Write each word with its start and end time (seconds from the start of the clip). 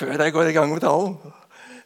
før 0.00 0.16
jeg 0.16 0.34
går 0.34 0.50
i 0.50 0.56
gang 0.56 0.72
med 0.72 0.82
talen, 0.84 1.16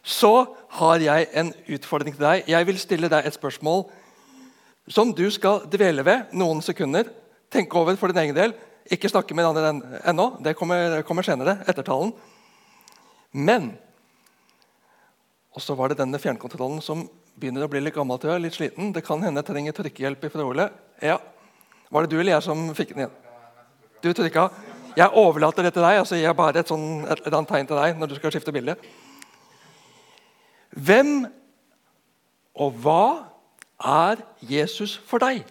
så 0.05 0.45
har 0.77 1.01
jeg 1.01 1.27
en 1.33 1.51
utfordring 1.75 2.15
til 2.15 2.23
deg. 2.23 2.45
Jeg 2.51 2.67
vil 2.67 2.79
stille 2.79 3.09
deg 3.11 3.25
et 3.25 3.35
spørsmål 3.35 3.87
som 4.91 5.11
du 5.17 5.25
skal 5.33 5.63
dvele 5.71 6.05
ved 6.05 6.35
noen 6.37 6.61
sekunder. 6.61 7.09
Tenke 7.51 7.79
over 7.79 7.97
for 7.97 8.13
din 8.13 8.21
egen 8.21 8.37
del. 8.37 8.53
Ikke 8.91 9.09
snakke 9.09 9.33
med 9.33 9.47
andre 9.49 9.71
ennå. 10.05 10.27
Det 10.45 10.53
kommer, 10.57 11.01
kommer 11.07 11.25
senere. 11.25 11.57
etter 11.67 11.83
talen. 11.83 12.13
Men 13.31 13.77
Og 15.55 15.61
så 15.63 15.73
var 15.73 15.87
det 15.87 15.95
denne 15.97 16.19
fjernkontrollen 16.19 16.81
som 16.83 17.05
begynner 17.39 17.63
å 17.63 17.69
bli 17.71 17.79
litt 17.79 17.95
gammel 17.95 18.19
til 18.19 18.41
litt 18.43 18.57
sliten. 18.57 18.91
Det 18.91 19.05
kan 19.07 19.21
hende 19.23 19.39
jeg 19.39 19.47
trenger 19.47 19.75
trykkehjelp 19.77 20.25
fra 20.33 20.43
Ole. 20.43 20.65
Ja. 20.99 21.15
Var 21.89 22.03
det 22.03 22.11
du 22.11 22.19
eller 22.19 22.35
jeg 22.35 22.43
som 22.43 22.73
fikk 22.75 22.91
den 22.91 23.05
igjen? 23.05 23.15
Du 24.03 24.11
trykka. 24.11 24.49
Jeg 24.95 25.11
overlater 25.11 25.63
det 25.63 25.73
til 25.75 25.83
deg. 25.83 25.97
altså 25.99 26.15
Jeg 26.15 26.27
gir 26.27 26.37
bare 26.37 26.59
et, 26.59 26.69
sånn, 26.71 27.03
et, 27.03 27.19
et 27.19 27.33
annet 27.33 27.49
tegn 27.51 27.67
til 27.67 27.79
deg 27.79 27.97
når 27.99 28.11
du 28.11 28.15
skal 28.15 28.31
skifte 28.31 28.53
bilde. 28.55 28.77
Hvem 30.75 31.25
og 32.55 32.77
hva 32.83 33.07
er 33.83 34.23
Jesus 34.39 34.95
for 35.07 35.23
deg? 35.23 35.43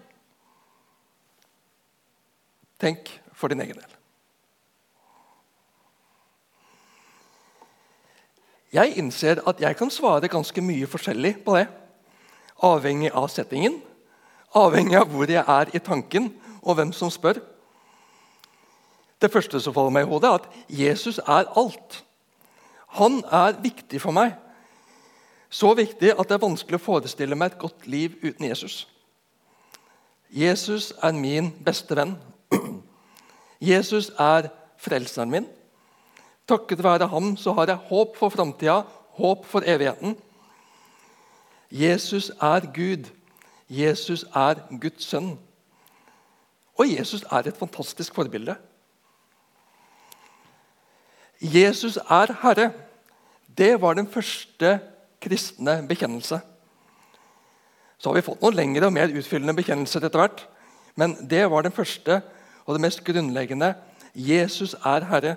Tenk 2.80 3.12
for 3.36 3.52
din 3.52 3.60
egen 3.60 3.76
del. 3.76 3.90
Jeg 8.74 8.96
innser 8.98 9.38
at 9.46 9.60
jeg 9.62 9.76
kan 9.78 9.92
svare 9.92 10.28
ganske 10.28 10.62
mye 10.64 10.88
forskjellig 10.90 11.36
på 11.44 11.54
det. 11.60 11.68
Avhengig 12.64 13.12
av 13.14 13.28
settingen, 13.30 13.76
avhengig 14.56 14.96
av 14.98 15.12
hvor 15.12 15.30
jeg 15.30 15.44
er 15.44 15.70
i 15.76 15.82
tanken, 15.84 16.32
og 16.64 16.78
hvem 16.78 16.90
som 16.96 17.12
spør. 17.12 17.38
Det 19.24 19.32
første 19.32 19.56
som 19.60 19.72
faller 19.72 19.92
meg 19.94 20.04
i 20.04 20.08
hodet, 20.10 20.28
er 20.28 20.34
at 20.36 20.48
Jesus 20.68 21.16
er 21.18 21.46
alt. 21.56 22.02
Han 23.00 23.22
er 23.32 23.56
viktig 23.62 24.02
for 24.02 24.12
meg. 24.12 24.34
Så 25.48 25.70
viktig 25.78 26.10
at 26.12 26.28
det 26.28 26.36
er 26.36 26.42
vanskelig 26.42 26.76
å 26.76 26.84
forestille 26.84 27.38
meg 27.38 27.54
et 27.54 27.62
godt 27.62 27.86
liv 27.88 28.18
uten 28.20 28.44
Jesus. 28.50 28.82
Jesus 30.28 30.90
er 31.00 31.16
min 31.16 31.48
beste 31.64 31.96
venn. 31.96 32.18
Jesus 33.70 34.10
er 34.20 34.50
frelseren 34.82 35.32
min. 35.32 35.48
Takket 36.44 36.84
være 36.84 37.08
ham 37.08 37.32
så 37.40 37.56
har 37.56 37.72
jeg 37.72 37.88
håp 37.88 38.20
for 38.20 38.34
framtida, 38.34 38.82
håp 39.16 39.48
for 39.48 39.64
evigheten. 39.64 40.18
Jesus 41.72 42.28
er 42.42 42.68
Gud. 42.76 43.08
Jesus 43.72 44.26
er 44.36 44.60
Guds 44.68 45.08
sønn. 45.08 45.32
Og 46.76 46.92
Jesus 46.92 47.24
er 47.32 47.48
et 47.48 47.56
fantastisk 47.56 48.20
forbilde. 48.20 48.58
Jesus 51.44 51.98
er 51.98 52.32
Herre. 52.40 52.70
Det 53.58 53.76
var 53.80 53.94
den 53.94 54.08
første 54.08 54.78
kristne 55.20 55.82
bekjennelse. 55.88 56.40
Så 57.98 58.08
har 58.08 58.16
vi 58.16 58.24
fått 58.24 58.40
noen 58.42 58.56
lengre 58.56 58.88
og 58.88 58.94
mer 58.96 59.12
utfyllende 59.12 59.56
bekjennelser 59.56 60.06
etter 60.06 60.22
hvert. 60.22 60.46
Men 60.96 61.16
det 61.28 61.44
var 61.50 61.66
den 61.66 61.74
første 61.74 62.22
og 62.64 62.76
det 62.76 62.84
mest 62.84 63.04
grunnleggende. 63.04 63.74
Jesus 64.14 64.74
er 64.74 65.04
Herre. 65.10 65.36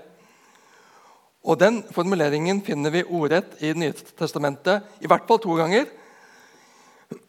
Og 1.44 1.60
Den 1.60 1.84
formuleringen 1.92 2.62
finner 2.64 2.92
vi 2.92 3.04
ordrett 3.04 3.60
i 3.64 3.74
nye 3.74 3.94
testamentet 4.20 4.84
i 5.02 5.08
hvert 5.08 5.28
fall 5.28 5.40
to 5.40 5.56
ganger. 5.56 5.86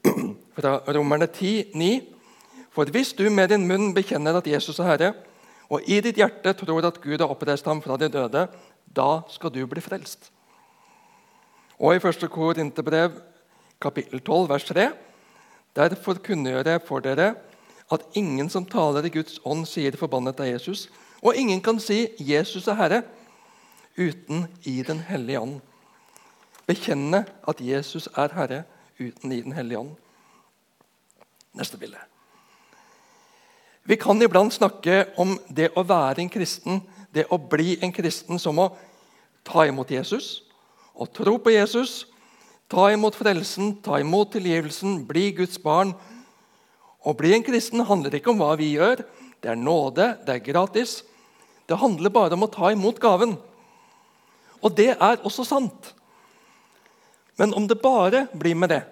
Fra 0.59 0.79
Romerne 0.95 1.27
10, 1.27 1.71
9. 1.75 1.91
For 2.75 2.91
hvis 2.91 3.13
du 3.13 3.29
med 3.31 3.49
din 3.49 3.67
munn 3.67 3.93
bekjenner 3.95 4.39
at 4.39 4.47
Jesus 4.47 4.79
er 4.79 4.91
Herre, 4.91 5.13
og 5.69 5.85
i 5.85 6.01
ditt 6.01 6.17
hjerte 6.17 6.55
tror 6.57 6.87
at 6.89 7.01
Gud 7.03 7.21
har 7.21 7.29
oppreist 7.29 7.67
ham 7.69 7.83
fra 7.85 7.99
de 8.01 8.09
døde, 8.09 8.47
da 8.89 9.09
skal 9.29 9.53
du 9.53 9.61
bli 9.69 9.83
frelst. 9.85 10.31
Og 11.79 11.95
i 11.95 12.01
1. 12.01 12.25
Korinterbrev 12.33 13.21
kapittel 13.81 14.21
12, 14.21 14.49
vers 14.49 14.65
3.: 14.65 14.89
Derfor 15.77 16.19
kunngjør 16.25 16.73
jeg 16.73 16.83
for 16.87 17.05
dere 17.05 17.35
at 17.93 18.05
ingen 18.15 18.49
som 18.51 18.67
taler 18.67 19.05
i 19.05 19.13
Guds 19.13 19.39
ånd, 19.45 19.67
sier 19.67 19.97
forbannet 19.97 20.41
av 20.41 20.49
Jesus, 20.49 20.89
og 21.23 21.37
ingen 21.37 21.61
kan 21.61 21.81
si 21.81 22.09
'Jesus 22.19 22.69
er 22.69 22.75
Herre' 22.75 23.03
uten 23.99 24.47
i 24.65 24.83
Den 24.83 25.01
hellige 25.01 25.41
ånd. 25.41 25.61
Bekjenne 26.67 27.25
at 27.49 27.61
Jesus 27.61 28.09
er 28.17 28.29
Herre 28.35 28.65
uten 29.01 29.33
i 29.33 29.41
Den 29.41 29.53
hellige 29.53 29.79
ånd. 29.79 29.97
Neste 31.55 31.79
bilde. 31.79 31.99
Vi 33.89 33.97
kan 33.97 34.21
iblant 34.21 34.53
snakke 34.53 35.07
om 35.17 35.39
det 35.49 35.71
å 35.73 35.81
være 35.89 36.21
en 36.21 36.29
kristen, 36.29 36.83
det 37.17 37.25
å 37.33 37.39
bli 37.41 37.79
en 37.81 37.93
kristen, 37.97 38.37
som 38.37 38.59
å 38.61 38.67
ta 39.49 39.65
imot 39.65 39.89
Jesus 39.89 40.43
og 40.99 41.13
tro 41.15 41.37
på 41.41 41.55
Jesus, 41.55 42.03
ta 42.69 42.89
imot 42.93 43.17
frelsen, 43.17 43.77
ta 43.81 44.01
imot 44.03 44.33
tilgivelsen, 44.35 45.05
bli 45.09 45.31
Guds 45.39 45.61
barn. 45.63 45.95
Å 47.07 47.15
bli 47.17 47.31
en 47.37 47.47
kristen 47.47 47.85
handler 47.87 48.19
ikke 48.19 48.33
om 48.33 48.43
hva 48.43 48.57
vi 48.59 48.73
gjør. 48.75 49.05
Det 49.39 49.53
er 49.53 49.61
nåde, 49.63 50.11
det 50.27 50.35
er 50.35 50.45
gratis. 50.45 50.99
Det 51.71 51.79
handler 51.79 52.13
bare 52.13 52.35
om 52.35 52.45
å 52.45 52.51
ta 52.51 52.73
imot 52.75 52.99
gaven. 53.01 53.37
Og 54.59 54.75
det 54.75 54.91
er 54.97 55.23
også 55.23 55.47
sant. 55.47 55.95
Men 57.39 57.55
om 57.55 57.71
det 57.71 57.79
bare 57.81 58.27
blir 58.35 58.59
med 58.59 58.75
det 58.75 58.83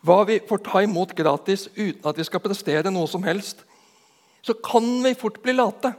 Hva 0.00 0.22
vi 0.28 0.38
får 0.48 0.62
ta 0.64 0.82
imot 0.84 1.12
gratis 1.16 1.66
uten 1.76 2.06
at 2.08 2.16
vi 2.16 2.24
skal 2.24 2.42
prestere 2.44 2.92
noe 2.92 3.08
som 3.10 3.24
helst, 3.26 3.64
så 4.40 4.56
kan 4.56 4.86
vi 5.04 5.12
fort 5.18 5.42
bli 5.44 5.52
late. 5.52 5.92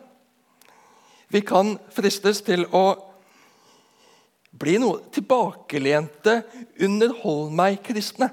Vi 1.32 1.44
kan 1.46 1.76
fristes 1.94 2.42
til 2.44 2.66
å 2.74 2.86
bli 4.52 4.80
noe 4.82 5.00
tilbakelente, 5.14 6.42
underhold 6.82 7.54
meg-kristne. 7.56 8.32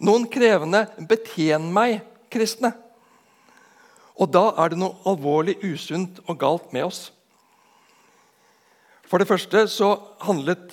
Noen 0.00 0.26
krevende 0.30 0.86
'betjen 0.98 1.68
meg'-kristne. 1.74 2.72
Og 4.18 4.32
da 4.32 4.48
er 4.58 4.72
det 4.72 4.78
noe 4.78 4.98
alvorlig 5.06 5.58
usunt 5.62 6.18
og 6.26 6.38
galt 6.38 6.72
med 6.72 6.88
oss. 6.88 7.12
For 9.06 9.18
det 9.18 9.28
første 9.28 9.68
så 9.68 9.94
handlet 10.20 10.72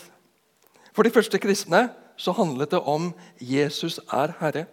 For 0.95 1.03
de 1.03 1.11
første 1.11 1.39
kristne 1.39 1.89
så 2.17 2.31
handlet 2.31 2.71
det 2.71 2.79
om 2.79 3.13
'Jesus 3.39 3.99
er 4.11 4.33
Herre'. 4.39 4.65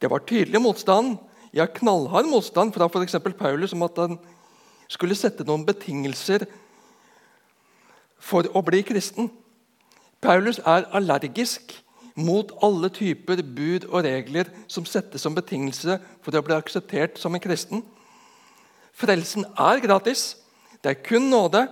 Det 0.00 0.10
var 0.10 0.18
tydelig 0.18 0.60
motstand, 0.62 1.18
ja, 1.52 1.66
knallhard 1.66 2.26
motstand 2.26 2.72
fra 2.72 2.86
f.eks. 2.86 3.16
Paulus 3.38 3.72
om 3.72 3.82
at 3.82 3.96
han 3.96 4.18
skulle 4.88 5.14
sette 5.14 5.44
noen 5.44 5.66
betingelser 5.66 6.46
for 8.18 8.46
å 8.54 8.62
bli 8.62 8.82
kristen. 8.82 9.30
Paulus 10.20 10.58
er 10.58 10.88
allergisk 10.92 11.84
mot 12.18 12.50
alle 12.62 12.90
typer 12.90 13.42
bud 13.42 13.86
og 13.88 14.02
regler 14.04 14.50
som 14.66 14.86
settes 14.88 15.22
som 15.22 15.34
betingelse 15.34 16.00
for 16.22 16.34
å 16.34 16.42
bli 16.42 16.56
akseptert 16.56 17.18
som 17.18 17.34
en 17.34 17.42
kristen. 17.42 17.84
Frelsen 18.98 19.46
er 19.54 19.82
gratis. 19.82 20.36
Det 20.82 20.90
er 20.90 21.02
kun 21.06 21.30
nåde. 21.30 21.68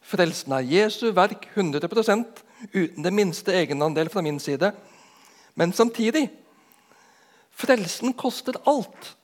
Frelsen 0.00 0.54
er 0.54 0.66
Jesu 0.66 1.10
verk 1.14 1.48
100 1.54 1.88
uten 2.72 3.04
det 3.04 3.12
minste 3.12 3.54
egenandel 3.54 4.10
fra 4.10 4.22
min 4.22 4.40
side. 4.40 4.72
Men 5.54 5.72
samtidig 5.72 6.30
frelsen 7.50 8.12
koster 8.12 8.58
alt. 8.68 9.16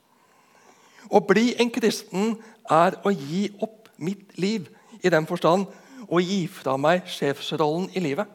Å 1.11 1.21
bli 1.23 1.55
en 1.61 1.71
kristen 1.71 2.37
er 2.71 2.99
å 3.07 3.13
gi 3.15 3.49
opp 3.63 3.89
mitt 3.97 4.35
liv 4.39 4.67
i 5.03 5.13
den 5.13 5.27
forstand 5.27 5.69
å 6.07 6.21
gi 6.21 6.47
fra 6.51 6.77
meg 6.81 7.07
sjefsrollen 7.11 7.89
i 7.95 8.03
livet. 8.03 8.27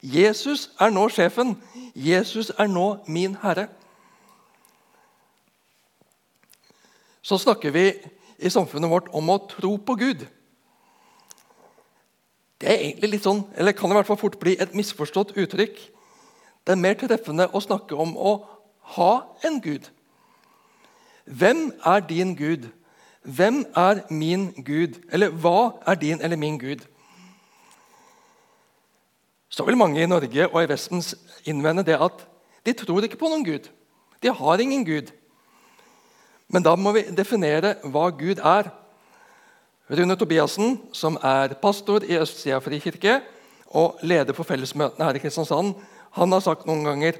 Jesus 0.00 0.70
er 0.80 0.92
nå 0.94 1.08
sjefen. 1.12 1.56
Jesus 1.94 2.52
er 2.56 2.70
nå 2.70 3.02
min 3.06 3.36
herre. 3.42 3.68
Så 7.22 7.36
snakker 7.38 7.74
vi 7.74 7.84
i 8.40 8.50
samfunnet 8.50 8.90
vårt 8.90 9.10
om 9.12 9.28
å 9.28 9.40
tro 9.50 9.74
på 9.76 9.98
Gud. 10.00 10.24
Det 12.60 12.68
er 12.68 12.82
egentlig 12.84 13.14
litt 13.14 13.24
sånn, 13.24 13.44
eller 13.56 13.72
kan 13.76 13.92
i 13.92 13.96
hvert 13.96 14.08
fall 14.10 14.20
fort 14.20 14.36
bli 14.40 14.52
et 14.60 14.74
misforstått 14.76 15.32
uttrykk. 15.40 15.78
Det 16.66 16.74
er 16.74 16.80
mer 16.80 16.98
treffende 17.00 17.48
å 17.56 17.62
snakke 17.64 17.96
om 17.96 18.12
å 18.20 18.34
ha 18.96 19.12
en 19.48 19.60
Gud. 19.64 19.88
Hvem 21.24 21.70
er 21.86 22.04
din 22.04 22.34
Gud? 22.36 22.68
Hvem 23.22 23.62
er 23.76 24.02
min 24.10 24.50
Gud? 24.64 24.98
Eller 25.12 25.32
hva 25.32 25.80
er 25.88 26.00
din 26.00 26.20
eller 26.20 26.36
min 26.40 26.58
Gud? 26.60 26.84
Så 29.48 29.64
vil 29.66 29.76
mange 29.76 30.02
i 30.02 30.08
Norge 30.08 30.48
og 30.48 30.62
i 30.62 30.68
Vesten 30.70 31.02
innvende 31.48 31.84
det 31.86 31.96
at 32.00 32.26
de 32.66 32.76
tror 32.76 33.04
ikke 33.04 33.18
på 33.20 33.30
noen 33.30 33.44
Gud. 33.44 33.70
De 34.22 34.32
har 34.32 34.60
ingen 34.60 34.84
Gud. 34.84 35.10
Men 36.48 36.62
da 36.62 36.74
må 36.76 36.92
vi 36.92 37.06
definere 37.14 37.76
hva 37.84 38.10
Gud 38.10 38.42
er. 38.42 38.70
Rune 39.90 40.14
Tobiassen, 40.14 40.76
som 40.94 41.16
er 41.18 41.56
pastor 41.58 42.04
i 42.06 42.14
Østsida 42.14 42.60
frikirke 42.62 43.16
og 43.74 43.98
leder 44.06 44.36
for 44.36 44.46
fellesmøtene 44.46 45.02
her 45.08 45.16
i 45.18 45.22
Kristiansand, 45.22 45.72
han 46.14 46.34
har 46.34 46.44
sagt 46.44 46.68
noen 46.68 46.86
ganger 46.86 47.18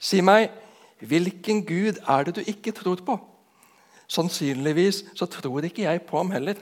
Si 0.00 0.22
meg, 0.24 0.48
hvilken 1.04 1.60
Gud 1.68 1.98
er 2.08 2.24
det 2.24 2.38
du 2.38 2.40
ikke 2.48 2.72
tror 2.72 3.02
på? 3.04 3.18
Sannsynligvis 4.08 5.02
så 5.12 5.28
tror 5.28 5.66
ikke 5.68 5.84
jeg 5.84 6.00
på 6.08 6.16
ham 6.16 6.32
heller. 6.32 6.56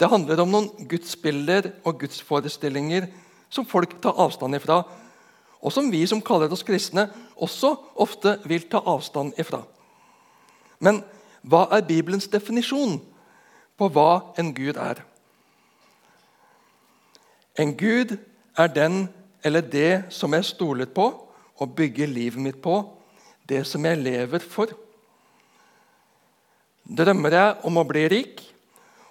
Det 0.00 0.08
handler 0.08 0.40
om 0.40 0.48
noen 0.54 0.88
gudsbilder 0.88 1.74
og 1.84 2.00
gudsforestillinger 2.00 3.10
som 3.52 3.68
folk 3.68 3.98
tar 4.00 4.16
avstand 4.16 4.56
ifra, 4.56 4.80
og 5.60 5.76
som 5.76 5.92
vi 5.92 6.00
som 6.08 6.24
kaller 6.24 6.48
oss 6.48 6.64
kristne, 6.64 7.10
også 7.36 7.76
ofte 8.00 8.38
vil 8.48 8.64
ta 8.72 8.80
avstand 8.80 9.36
ifra. 9.36 9.60
Men 10.80 11.04
hva 11.44 11.66
er 11.76 11.84
Bibelens 11.84 12.32
definisjon 12.32 12.96
på 13.78 13.88
hva 13.92 14.34
en 14.38 14.52
gud 14.54 14.78
er? 14.80 15.02
En 17.58 17.74
gud 17.76 18.16
er 18.58 18.72
den 18.72 19.06
eller 19.44 19.64
det 19.66 20.12
som 20.14 20.32
jeg 20.36 20.46
stoler 20.46 20.88
på 20.88 21.08
og 21.62 21.74
bygger 21.76 22.10
livet 22.10 22.40
mitt 22.42 22.60
på, 22.62 22.78
det 23.48 23.64
som 23.68 23.84
jeg 23.84 24.00
lever 24.00 24.42
for. 24.42 24.70
Drømmer 26.82 27.36
jeg 27.36 27.58
om 27.68 27.78
å 27.78 27.86
bli 27.86 28.06
rik, 28.10 28.40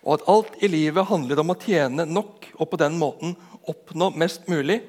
og 0.01 0.17
at 0.17 0.29
alt 0.33 0.55
i 0.65 0.69
livet 0.71 1.07
handler 1.07 1.43
om 1.43 1.53
å 1.53 1.59
tjene 1.61 2.07
nok 2.09 2.47
og 2.57 2.69
på 2.71 2.79
den 2.81 2.97
måten 2.99 3.35
oppnå 3.69 4.09
mest 4.17 4.47
mulig, 4.49 4.81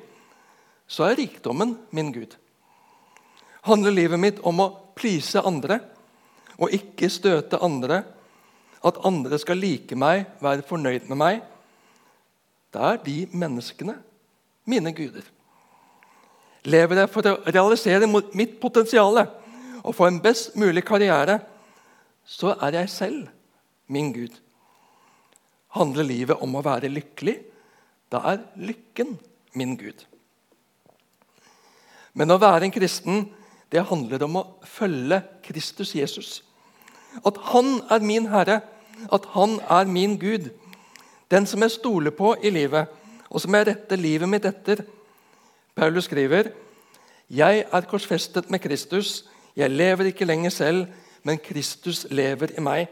så 0.89 1.11
er 1.11 1.19
rikdommen 1.21 1.77
min 1.93 2.11
Gud. 2.15 2.35
Handler 3.69 3.95
livet 3.95 4.21
mitt 4.21 4.41
om 4.49 4.61
å 4.65 4.73
please 4.97 5.41
andre 5.41 5.79
og 6.59 6.73
ikke 6.75 7.11
støte 7.13 7.61
andre, 7.63 8.03
at 8.85 8.99
andre 9.07 9.39
skal 9.39 9.61
like 9.61 9.97
meg, 9.99 10.27
være 10.43 10.67
fornøyd 10.67 11.09
med 11.11 11.19
meg, 11.21 11.41
da 12.73 12.93
er 12.93 13.03
de 13.05 13.27
menneskene 13.37 13.95
mine 14.69 14.93
guder. 14.97 15.25
Lever 16.65 17.03
jeg 17.03 17.11
for 17.11 17.27
å 17.27 17.39
realisere 17.47 18.09
mitt 18.09 18.59
potensial 18.63 19.19
og 19.23 19.95
få 19.97 20.09
en 20.09 20.21
best 20.23 20.57
mulig 20.59 20.85
karriere, 20.87 21.41
så 22.25 22.55
er 22.63 22.79
jeg 22.79 22.91
selv 22.91 23.29
min 23.91 24.13
Gud. 24.15 24.35
Handler 25.75 26.07
livet 26.07 26.43
om 26.45 26.55
å 26.55 26.65
være 26.65 26.93
lykkelig, 26.93 27.37
da 28.13 28.23
er 28.33 28.43
lykken 28.61 29.17
min 29.59 29.75
Gud. 29.81 30.07
Men 32.15 32.31
å 32.31 32.41
være 32.41 32.69
en 32.69 32.75
kristen 32.75 33.25
det 33.73 33.87
handler 33.89 34.27
om 34.27 34.37
å 34.37 34.49
følge 34.69 35.23
Kristus 35.47 35.95
Jesus. 35.97 36.43
At 37.25 37.39
han 37.53 37.79
er 37.93 38.05
min 38.05 38.29
Herre, 38.29 38.61
at 39.13 39.27
han 39.35 39.61
er 39.71 39.85
min 39.85 40.17
Gud. 40.19 40.51
Den 41.31 41.47
som 41.47 41.63
jeg 41.63 41.71
stoler 41.71 42.11
på 42.11 42.35
i 42.43 42.51
livet, 42.51 42.87
og 43.31 43.41
som 43.41 43.55
jeg 43.55 43.67
retter 43.67 43.97
livet 43.97 44.29
mitt 44.29 44.45
etter. 44.45 44.85
Paulus 45.75 46.05
skriver, 46.05 46.53
'Jeg 47.31 47.65
er 47.73 47.81
korsfestet 47.81 48.51
med 48.51 48.59
Kristus. 48.59 49.25
Jeg 49.57 49.71
lever 49.71 50.05
ikke 50.05 50.25
lenger 50.25 50.51
selv, 50.51 50.87
men 51.23 51.39
Kristus 51.39 52.07
lever 52.11 52.49
i 52.59 52.61
meg.' 52.61 52.89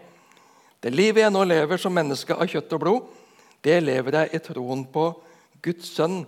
Det 0.83 0.95
livet 0.95 1.21
jeg 1.21 1.31
nå 1.31 1.45
lever 1.45 1.77
som 1.77 1.93
menneske 1.93 2.35
av 2.35 2.47
kjøtt 2.49 2.73
og 2.73 2.81
blod, 2.81 3.03
det 3.65 3.83
lever 3.83 4.17
jeg 4.17 4.35
i 4.35 4.39
troen 4.39 4.87
på 4.87 5.23
Guds 5.63 5.91
sønn, 5.93 6.27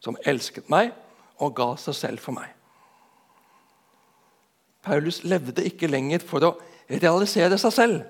som 0.00 0.16
elsket 0.26 0.68
meg 0.70 0.92
og 1.38 1.54
ga 1.56 1.70
seg 1.80 1.94
selv 1.94 2.18
for 2.18 2.36
meg. 2.36 2.50
Paulus 4.84 5.24
levde 5.24 5.64
ikke 5.64 5.88
lenger 5.90 6.18
for 6.18 6.44
å 6.44 6.52
realisere 6.90 7.58
seg 7.58 7.72
selv. 7.72 8.04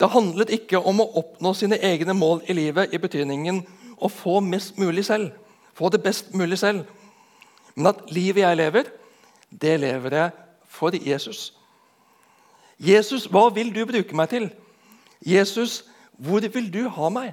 Det 0.00 0.12
handlet 0.12 0.52
ikke 0.52 0.78
om 0.78 1.00
å 1.00 1.08
oppnå 1.22 1.54
sine 1.56 1.78
egne 1.80 2.12
mål 2.16 2.42
i 2.48 2.56
livet 2.56 2.92
i 2.92 3.00
betydningen 3.00 3.62
å 3.96 4.10
få 4.12 4.40
mest 4.44 4.76
mulig 4.78 5.06
selv, 5.08 5.32
få 5.74 5.88
det 5.92 6.02
best 6.04 6.34
mulig 6.36 6.58
selv. 6.60 6.84
Men 7.74 7.92
at 7.92 8.04
livet 8.12 8.42
jeg 8.42 8.60
lever, 8.60 8.90
det 9.50 9.80
lever 9.80 10.18
jeg 10.18 10.30
for 10.68 10.96
Jesus. 10.96 11.52
Jesus, 12.78 13.24
hva 13.32 13.48
vil 13.54 13.72
du 13.72 13.84
bruke 13.88 14.16
meg 14.16 14.28
til? 14.28 14.50
Jesus, 15.24 15.84
hvor 16.12 16.44
vil 16.44 16.68
du 16.72 16.88
ha 16.92 17.08
meg? 17.08 17.32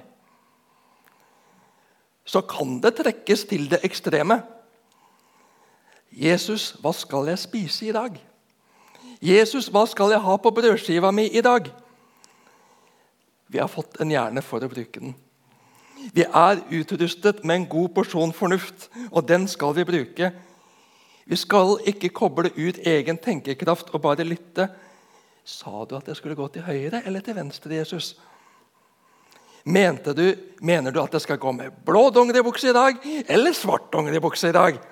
Så 2.24 2.40
kan 2.48 2.78
det 2.80 2.96
trekkes 2.96 3.44
til 3.44 3.68
det 3.68 3.82
ekstreme. 3.84 4.40
Jesus, 6.12 6.72
hva 6.80 6.94
skal 6.96 7.28
jeg 7.28 7.42
spise 7.42 7.90
i 7.90 7.92
dag? 7.92 8.16
Jesus, 9.20 9.68
hva 9.68 9.84
skal 9.88 10.14
jeg 10.14 10.24
ha 10.24 10.36
på 10.40 10.52
brødskiva 10.54 11.10
mi 11.12 11.26
i 11.28 11.44
dag? 11.44 11.68
Vi 13.54 13.60
har 13.60 13.68
fått 13.70 14.00
en 14.02 14.10
hjerne 14.10 14.42
for 14.42 14.64
å 14.66 14.66
bruke 14.66 14.98
den. 14.98 15.12
Vi 16.10 16.24
er 16.26 16.62
utrustet 16.74 17.44
med 17.46 17.60
en 17.60 17.66
god 17.70 17.92
porsjon 17.94 18.32
fornuft, 18.34 18.88
og 19.12 19.28
den 19.28 19.46
skal 19.46 19.76
vi 19.76 19.84
bruke. 19.86 20.32
Vi 21.30 21.38
skal 21.38 21.76
ikke 21.86 22.10
koble 22.16 22.50
ut 22.56 22.80
egen 22.82 23.20
tenkekraft 23.22 23.94
og 23.94 24.02
bare 24.02 24.26
lytte. 24.26 24.66
Sa 25.46 25.84
du 25.86 25.94
at 25.94 26.10
jeg 26.10 26.18
skulle 26.18 26.34
gå 26.34 26.48
til 26.50 26.66
høyre 26.66 27.04
eller 27.06 27.22
til 27.22 27.38
venstre, 27.38 27.76
Jesus? 27.78 28.16
Du, 29.62 30.26
mener 30.58 30.90
du 30.90 31.00
at 31.04 31.14
jeg 31.14 31.22
skal 31.22 31.38
gå 31.38 31.54
med 31.54 31.78
blå 31.86 32.08
dongeribukse 32.10 32.72
i 32.72 32.76
dag 32.76 32.98
eller 33.22 33.54
svart 33.54 33.86
dongeribukse 33.94 34.50
i 34.50 34.58
dag? 34.58 34.82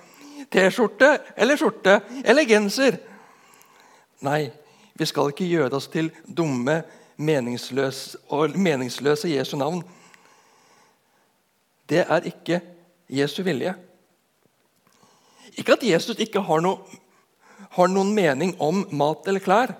T-skjorte 0.55 1.17
eller 1.35 1.59
skjorte 1.59 1.99
eller 2.23 2.47
genser? 2.47 3.03
Nei, 4.23 4.53
vi 4.95 5.11
skal 5.11 5.35
ikke 5.35 5.51
gjøre 5.51 5.83
oss 5.83 5.91
til 5.91 6.15
dumme 6.31 6.85
meningsløse, 7.23 8.19
og 8.29 8.57
meningsløse 8.59 9.31
Jesu 9.31 9.57
navn. 9.57 9.83
Det 11.89 12.05
er 12.05 12.29
ikke 12.29 12.61
Jesu 13.11 13.43
vilje. 13.47 13.75
Ikke 15.59 15.77
at 15.77 15.85
Jesus 15.85 16.19
ikke 16.19 16.41
har, 16.41 16.63
no, 16.65 16.77
har 17.77 17.91
noen 17.91 18.13
mening 18.17 18.55
om 18.63 18.85
mat 18.91 19.27
eller 19.29 19.45
klær. 19.45 19.75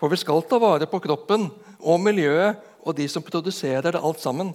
For 0.00 0.12
vi 0.12 0.18
skal 0.20 0.44
ta 0.48 0.58
vare 0.60 0.88
på 0.88 1.00
kroppen 1.04 1.48
og 1.80 2.00
miljøet 2.04 2.62
og 2.86 2.96
de 2.96 3.08
som 3.10 3.24
produserer 3.24 3.92
det 3.92 4.02
alt 4.02 4.22
sammen. 4.22 4.52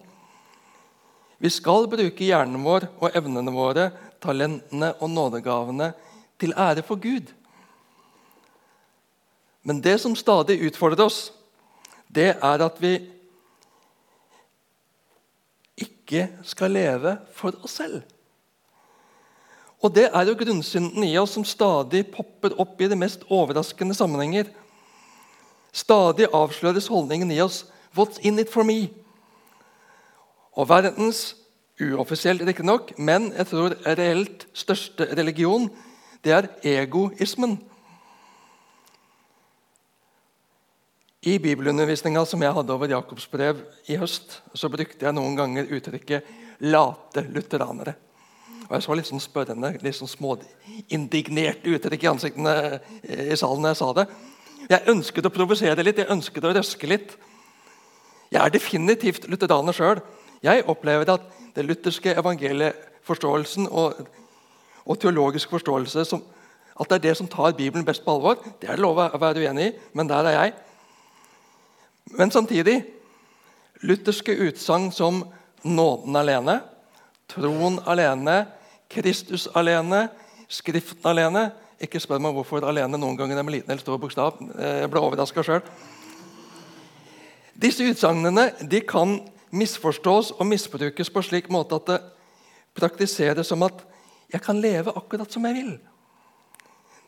Vi 1.42 1.50
skal 1.50 1.88
bruke 1.90 2.26
hjernen 2.26 2.62
vår 2.64 2.88
og 3.02 3.16
evnene 3.18 3.54
våre, 3.54 3.90
talentene 4.22 4.94
og 5.02 5.10
nådegavene 5.10 5.92
til 6.42 6.54
ære 6.54 6.84
for 6.86 7.02
Gud. 7.02 7.32
Men 9.66 9.82
det 9.82 10.00
som 10.02 10.16
stadig 10.18 10.60
utfordrer 10.68 11.06
oss, 11.06 11.32
det 12.16 12.34
er 12.36 12.64
at 12.66 12.82
vi 12.82 12.96
ikke 15.78 16.28
skal 16.44 16.76
leve 16.76 17.18
for 17.36 17.56
oss 17.64 17.80
selv. 17.80 18.02
Og 19.82 19.96
Det 19.96 20.10
er 20.14 20.28
jo 20.28 20.38
grunnsynden 20.38 21.04
i 21.04 21.18
oss 21.18 21.34
som 21.34 21.46
stadig 21.48 22.06
popper 22.14 22.54
opp 22.62 22.82
i 22.82 22.90
de 22.92 22.96
mest 22.96 23.24
overraskende 23.30 23.96
sammenhenger. 23.98 24.52
Stadig 25.74 26.28
avsløres 26.34 26.88
holdningen 26.88 27.32
i 27.32 27.42
oss 27.42 27.66
'What's 27.96 28.20
in 28.22 28.40
it 28.40 28.52
for 28.52 28.64
me?' 28.64 28.90
Og 30.54 30.70
verdens, 30.70 31.36
uoffisielt 31.82 32.42
riktignok, 32.42 33.00
men 33.00 33.34
jeg 33.34 33.48
tror 33.48 33.74
reelt 33.88 34.48
største 34.54 35.16
religion, 35.18 35.70
det 36.24 36.32
er 36.32 36.48
egoismen. 36.64 37.71
I 41.22 41.36
bibelundervisninga 41.38 42.24
som 42.26 42.42
jeg 42.42 42.54
hadde 42.56 42.74
over 42.74 42.90
Jakobs 42.90 43.28
brev 43.30 43.60
i 43.86 43.94
høst, 44.02 44.40
så 44.58 44.70
brukte 44.74 45.06
jeg 45.06 45.14
noen 45.14 45.36
ganger 45.38 45.68
uttrykket 45.70 46.26
'late 46.66 47.22
lutheranere'. 47.30 47.94
Og 48.66 48.72
Jeg 48.74 48.82
så 48.82 48.96
litt 48.96 49.06
sånn 49.06 49.22
spørrende, 49.22 49.78
litt 49.84 49.96
sånn 49.96 50.10
småindignert 50.10 51.62
uttrykk 51.62 52.04
i 52.04 52.10
ansiktene 52.10 52.80
i 53.06 53.36
salen 53.38 53.62
når 53.62 53.70
jeg 53.70 53.78
sa 53.78 53.94
det. 53.94 54.08
Jeg 54.70 54.88
ønsket 54.88 55.26
å 55.26 55.30
provosere 55.30 55.84
litt, 55.84 55.98
jeg 55.98 56.10
ønsket 56.10 56.44
å 56.44 56.54
røske 56.56 56.90
litt. 56.90 57.14
Jeg 58.32 58.42
er 58.42 58.50
definitivt 58.50 59.30
lutheraner 59.30 59.74
sjøl. 59.74 60.02
Jeg 60.42 60.66
opplever 60.66 61.06
at 61.06 61.22
det 61.54 61.68
lutherske 61.68 62.16
evangelieforståelsen 62.18 63.70
og, 63.70 64.08
og 64.86 65.00
teologisk 65.00 65.54
forståelse 65.54 66.06
som, 66.06 66.24
at 66.80 66.90
det 66.90 66.96
er 66.96 67.10
det 67.10 67.18
som 67.18 67.28
tar 67.28 67.54
Bibelen 67.54 67.86
best 67.86 68.04
på 68.04 68.10
alvor, 68.10 68.42
det 68.60 68.70
er 68.70 68.76
det 68.76 68.82
lov 68.82 68.98
å 68.98 69.22
være 69.22 69.46
uenig 69.46 69.70
i, 69.70 69.78
men 69.94 70.10
der 70.10 70.26
er 70.26 70.38
jeg. 70.40 70.54
Men 72.06 72.32
samtidig 72.32 72.82
lutherske 73.82 74.36
utsagn 74.48 74.92
som 74.92 75.24
nåden 75.64 76.16
alene, 76.16 76.60
troen 77.32 77.80
alene, 77.86 78.46
Kristus 78.92 79.48
alene, 79.56 80.10
Skriften 80.52 81.08
alene 81.08 81.46
Ikke 81.82 82.00
spør 82.04 82.20
meg 82.22 82.36
hvorfor 82.36 82.66
alene 82.68 83.00
noen 83.00 83.16
ganger 83.18 83.40
er 83.40 83.46
med 83.48 83.56
liten 83.56 83.72
eller 83.72 83.82
stor 83.82 83.98
bokstav. 83.98 84.36
Jeg 84.38 84.90
ble 84.92 85.02
overraska 85.02 85.42
sjøl. 85.42 85.64
Disse 87.58 87.88
utsagnene 87.90 88.52
de 88.62 88.82
kan 88.86 89.16
misforstås 89.50 90.30
og 90.38 90.46
misbrukes 90.46 91.10
på 91.10 91.24
slik 91.26 91.50
måte 91.50 91.80
at 91.80 91.88
det 91.90 91.98
praktiseres 92.78 93.50
som 93.50 93.66
at 93.66 93.82
jeg 94.32 94.44
kan 94.46 94.62
leve 94.62 94.94
akkurat 94.94 95.34
som 95.34 95.48
jeg 95.50 95.58
vil. 95.58 95.74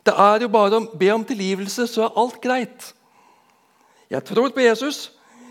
Det 0.04 0.16
er 0.20 0.42
jo 0.42 0.50
bare 0.52 0.82
å 0.82 0.88
be 0.98 1.12
om 1.14 1.24
tilgivelse, 1.24 1.86
så 1.88 2.08
er 2.08 2.18
alt 2.20 2.42
greit. 2.44 2.90
Jeg 4.14 4.26
tror 4.30 4.54
på 4.54 4.62
Jesus. 4.62 5.08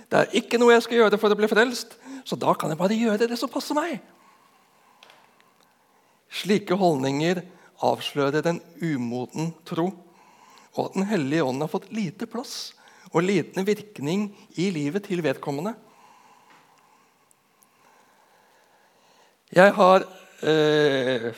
Det 0.07 0.21
er 0.21 0.37
ikke 0.38 0.59
noe 0.61 0.75
jeg 0.75 0.85
skal 0.85 1.00
gjøre 1.00 1.19
for 1.19 1.33
å 1.33 1.38
bli 1.38 1.49
frelst, 1.50 1.97
så 2.28 2.37
da 2.38 2.52
kan 2.54 2.71
jeg 2.71 2.78
bare 2.78 2.99
gjøre 2.99 3.26
det 3.31 3.38
som 3.40 3.50
passer 3.50 3.75
meg. 3.75 3.97
Slike 6.33 6.76
holdninger 6.78 7.40
avslører 7.83 8.47
en 8.50 8.61
umoden 8.83 9.50
tro, 9.69 9.88
og 10.73 10.85
at 10.87 10.95
Den 10.95 11.09
hellige 11.09 11.45
ånd 11.45 11.61
har 11.64 11.73
fått 11.73 11.90
lite 11.92 12.28
plass 12.31 12.73
og 13.12 13.26
liten 13.26 13.66
virkning 13.66 14.31
i 14.57 14.71
livet 14.73 15.04
til 15.09 15.21
vedkommende. 15.25 15.75
Jeg 19.52 19.75
har 19.76 20.07
eh, 20.49 21.33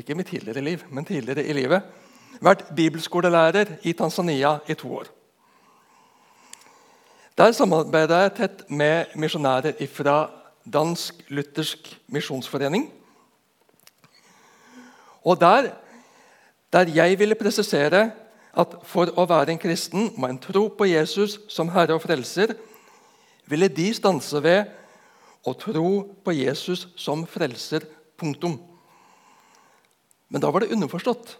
ikke 0.00 0.16
mitt 0.18 0.32
tidligere 0.32 0.64
liv, 0.64 0.86
men 0.90 1.06
tidligere 1.06 1.44
i 1.46 1.54
livet 1.54 2.40
vært 2.42 2.66
bibelskolelærer 2.74 3.76
i 3.86 3.92
Tanzania 3.94 4.56
i 4.66 4.74
to 4.74 4.90
år. 4.98 5.12
Der 7.34 7.50
samarbeidet 7.50 8.14
jeg 8.14 8.32
tett 8.36 8.60
med 8.70 9.14
misjonærer 9.18 9.80
fra 9.90 10.28
Dansk 10.62 11.24
Luthersk 11.34 11.88
Misjonsforening. 12.06 12.84
Og 15.26 15.40
der, 15.40 15.72
der 16.72 16.92
jeg 16.94 17.18
ville 17.18 17.34
presisere 17.34 18.04
at 18.54 18.76
for 18.86 19.10
å 19.18 19.24
være 19.26 19.50
en 19.50 19.58
kristen 19.58 20.12
må 20.14 20.30
en 20.30 20.38
tro 20.38 20.68
på 20.78 20.86
Jesus 20.86 21.40
som 21.50 21.72
Herre 21.74 21.96
og 21.98 22.04
Frelser, 22.04 22.54
ville 23.50 23.66
de 23.66 23.88
stanse 23.98 24.38
ved 24.38 24.70
å 25.42 25.56
tro 25.58 25.90
på 26.22 26.36
Jesus 26.38 26.86
som 26.94 27.26
frelser. 27.26 27.82
Punktum. 28.14 28.60
Men 30.30 30.38
da 30.38 30.54
var 30.54 30.62
det 30.62 30.70
underforstått 30.70 31.34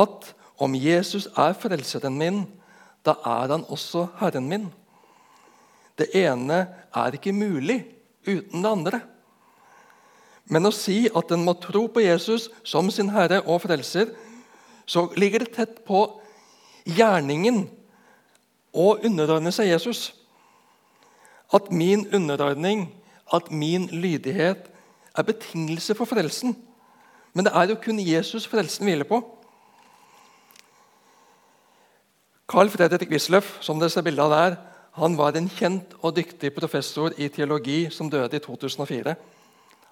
at 0.00 0.32
om 0.56 0.72
Jesus 0.72 1.28
er 1.36 1.52
frelseren 1.60 2.16
min, 2.16 2.46
da 3.04 3.18
er 3.20 3.52
han 3.52 3.68
også 3.68 4.08
Herren 4.16 4.48
min. 4.48 4.70
Det 5.98 6.10
ene 6.16 6.60
er 6.94 7.16
ikke 7.16 7.34
mulig 7.34 7.80
uten 8.26 8.62
det 8.62 8.70
andre. 8.70 9.00
Men 10.48 10.68
å 10.68 10.72
si 10.72 11.08
at 11.12 11.32
en 11.34 11.44
må 11.44 11.56
tro 11.60 11.86
på 11.92 12.04
Jesus 12.04 12.48
som 12.64 12.88
sin 12.92 13.10
herre 13.12 13.42
og 13.44 13.60
frelser, 13.66 14.14
så 14.88 15.08
ligger 15.20 15.44
det 15.44 15.54
tett 15.58 15.82
på 15.84 16.06
gjerningen 16.88 17.66
å 18.72 18.94
underordne 19.04 19.52
seg 19.52 19.68
Jesus. 19.74 20.12
At 21.52 21.68
min 21.72 22.06
underordning, 22.14 22.88
at 23.32 23.50
min 23.52 23.88
lydighet, 23.92 24.70
er 25.18 25.26
betingelse 25.26 25.96
for 25.98 26.08
frelsen. 26.08 26.54
Men 27.34 27.44
det 27.44 27.52
er 27.56 27.72
jo 27.72 27.80
kun 27.82 27.98
Jesus 28.00 28.46
frelsen 28.48 28.86
hviler 28.86 29.08
på. 29.08 29.20
Carl 32.48 32.70
Fredrik 32.72 33.10
Wisløff, 33.12 33.58
som 33.60 33.80
dere 33.80 33.92
ser 33.92 34.06
bilde 34.06 34.24
av 34.24 34.32
der, 34.32 34.56
han 34.98 35.16
var 35.18 35.36
en 35.36 35.48
kjent 35.48 35.94
og 36.02 36.16
dyktig 36.16 36.50
professor 36.56 37.14
i 37.16 37.28
teologi 37.28 37.86
som 37.94 38.10
døde 38.10 38.36
i 38.36 38.42
2004. 38.42 39.14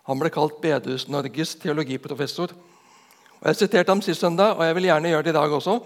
Han 0.07 0.19
ble 0.21 0.31
kalt 0.31 0.59
Bedehus-Norges 0.63 1.57
teologiprofessor. 1.63 2.53
Og 3.41 3.47
Jeg 3.47 3.57
siterte 3.57 3.91
ham 3.91 4.03
sist 4.03 4.21
søndag, 4.21 4.57
og 4.57 4.65
jeg 4.65 4.75
vil 4.75 4.89
gjerne 4.89 5.09
gjøre 5.09 5.23
det 5.23 5.35
i 5.35 5.39
dag 5.39 5.53
også. 5.53 5.79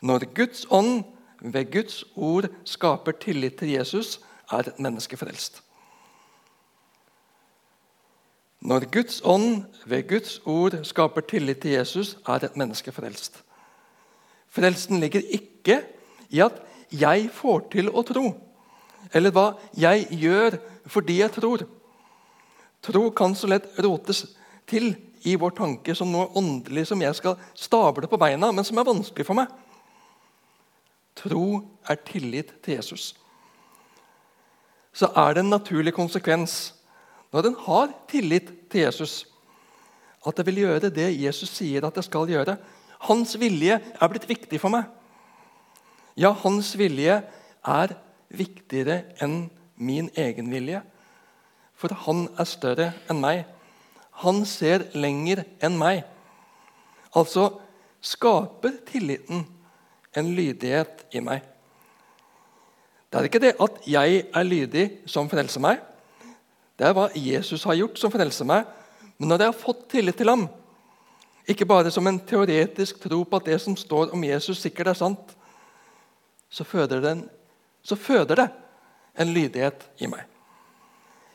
Når 0.00 0.26
Guds 0.34 0.66
ånd 0.70 1.04
ved 1.40 1.72
Guds 1.72 2.04
ord 2.16 2.48
skaper 2.64 3.12
tillit 3.12 3.56
til 3.56 3.68
Jesus, 3.68 4.20
er 4.52 4.58
et 4.58 4.78
menneske 4.80 5.16
frelst. 5.16 5.62
Når 8.60 8.86
Guds 8.92 9.20
ånd 9.24 9.64
ved 9.86 10.08
Guds 10.08 10.40
ord 10.44 10.84
skaper 10.84 11.20
tillit 11.20 11.58
til 11.58 11.70
Jesus, 11.70 12.16
er 12.26 12.44
et 12.44 12.56
menneske 12.56 12.92
frelst. 12.92 13.42
Frelsen 14.48 15.00
ligger 15.00 15.20
ikke 15.20 15.82
i 16.30 16.40
at 16.40 16.62
jeg 16.90 17.30
får 17.34 17.66
til 17.72 17.90
å 17.90 18.04
tro, 18.06 18.26
eller 19.14 19.34
hva 19.34 19.46
jeg 19.78 20.06
gjør 20.10 20.58
fordi 20.90 21.20
jeg 21.20 21.34
tror. 21.34 21.66
Tro 22.86 23.08
kan 23.16 23.34
så 23.34 23.50
lett 23.50 23.68
rotes 23.82 24.24
til 24.70 24.92
i 25.26 25.34
vår 25.38 25.56
tanke 25.58 25.94
som 25.98 26.10
noe 26.12 26.30
åndelig 26.38 26.86
som 26.90 27.00
jeg 27.02 27.18
skal 27.18 27.38
stable 27.58 28.06
på 28.10 28.18
beina, 28.20 28.52
men 28.52 28.66
som 28.66 28.78
er 28.78 28.86
vanskelig 28.86 29.26
for 29.26 29.38
meg. 29.38 29.50
Tro 31.16 31.46
er 31.88 31.98
tillit 32.06 32.52
til 32.62 32.76
Jesus. 32.76 33.14
Så 34.96 35.10
er 35.16 35.34
det 35.34 35.42
en 35.42 35.52
naturlig 35.52 35.94
konsekvens 35.96 36.76
når 37.34 37.50
en 37.50 37.58
har 37.66 37.90
tillit 38.08 38.52
til 38.70 38.86
Jesus, 38.86 39.26
at 40.26 40.38
jeg 40.38 40.46
vil 40.48 40.62
gjøre 40.62 40.90
det 40.94 41.10
Jesus 41.18 41.50
sier 41.58 41.84
at 41.86 41.98
jeg 41.98 42.06
skal 42.06 42.30
gjøre. 42.30 42.56
Hans 43.06 43.34
vilje 43.38 43.76
er 43.76 44.10
blitt 44.10 44.28
viktig 44.28 44.60
for 44.62 44.72
meg. 44.72 44.86
Ja, 46.16 46.32
hans 46.32 46.72
vilje 46.80 47.18
er 47.66 47.92
viktigere 48.32 49.02
enn 49.20 49.50
min 49.76 50.08
egen 50.16 50.48
vilje. 50.48 50.80
For 51.76 51.92
han 52.06 52.24
er 52.40 52.48
større 52.48 52.92
enn 53.10 53.20
meg. 53.20 53.44
Han 54.24 54.46
ser 54.48 54.86
lenger 54.96 55.44
enn 55.60 55.76
meg. 55.76 56.06
Altså 57.16 57.50
skaper 58.00 58.78
tilliten 58.88 59.44
en 60.16 60.32
lydighet 60.32 61.04
i 61.12 61.20
meg. 61.20 61.44
Det 63.12 63.20
er 63.20 63.28
ikke 63.28 63.44
det 63.44 63.54
at 63.62 63.78
jeg 63.88 64.24
er 64.24 64.48
lydig 64.48 64.86
som 65.08 65.28
frelser 65.28 65.62
meg. 65.62 65.82
Det 66.76 66.88
er 66.88 66.96
hva 66.96 67.10
Jesus 67.12 67.64
har 67.68 67.76
gjort 67.76 68.00
som 68.00 68.12
frelser 68.12 68.48
meg. 68.48 68.64
Men 69.16 69.32
når 69.32 69.44
jeg 69.44 69.52
har 69.52 69.64
fått 69.64 69.86
tillit 69.92 70.16
til 70.16 70.32
ham, 70.32 70.48
ikke 71.46 71.68
bare 71.68 71.92
som 71.92 72.06
en 72.08 72.18
teoretisk 72.18 72.98
tro 73.04 73.22
på 73.24 73.38
at 73.38 73.52
det 73.52 73.60
som 73.62 73.76
står 73.78 74.12
om 74.16 74.24
Jesus, 74.24 74.58
sikkert 74.64 74.90
er 74.92 74.98
sant, 74.98 75.36
så 76.50 76.64
føder, 76.64 77.00
det 77.00 77.10
en, 77.10 77.24
så 77.82 77.96
føder 77.96 78.42
det 78.42 78.48
en 79.18 79.32
lydighet 79.32 79.88
i 80.00 80.08
meg. 80.10 80.24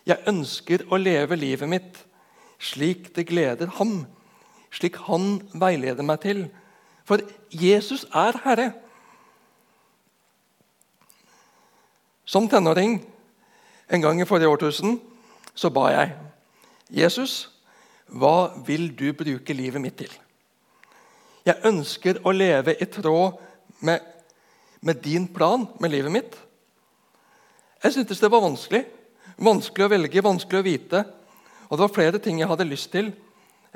Jeg 0.06 0.24
ønsker 0.30 0.86
å 0.89 0.98
leve 0.98 1.38
livet 1.38 1.70
mitt 1.70 2.00
slik 2.62 3.10
det 3.15 3.27
gleder 3.30 3.70
ham, 3.80 4.06
slik 4.74 5.00
han 5.08 5.41
veileder 5.58 6.06
meg 6.06 6.22
til. 6.24 6.44
For 7.06 7.22
Jesus 7.51 8.06
er 8.13 8.38
Herre. 8.46 8.68
Som 12.25 12.48
tenåring 12.50 13.01
en 13.91 14.01
gang 14.01 14.22
i 14.22 14.27
forrige 14.30 14.51
årtusen 14.53 15.00
så 15.58 15.70
ba 15.74 15.89
jeg 15.91 16.13
Jesus, 16.91 17.50
hva 18.08 18.51
vil 18.68 18.89
du 18.96 19.12
bruke 19.15 19.56
livet 19.56 19.82
mitt 19.82 19.98
til? 20.00 20.12
Jeg 21.48 21.63
ønsker 21.65 22.20
å 22.27 22.34
leve 22.36 22.75
i 22.75 22.88
tråd 22.91 23.39
med, 23.82 24.00
med 24.82 25.02
din 25.04 25.28
plan 25.28 25.68
med 25.80 25.94
livet 25.94 26.12
mitt. 26.12 26.38
Jeg 27.84 27.94
syntes 27.94 28.20
det 28.22 28.32
var 28.32 28.44
vanskelig. 28.44 28.86
Vanskelig 29.42 29.86
å 29.86 29.92
velge, 29.92 30.24
vanskelig 30.26 30.62
å 30.62 30.66
vite. 30.66 31.04
Og 31.70 31.78
det 31.78 31.86
var 31.86 31.96
flere 31.96 32.22
ting 32.22 32.42
jeg 32.42 32.50
hadde 32.50 32.68
lyst 32.68 32.92
til. 32.94 33.12